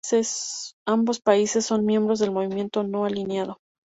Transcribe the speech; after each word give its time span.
Ambos 0.87 1.19
países 1.21 1.67
son 1.67 1.85
miembros 1.85 2.17
del 2.17 2.31
Movimiento 2.31 2.81
No 2.81 3.05
Alineado. 3.05 3.59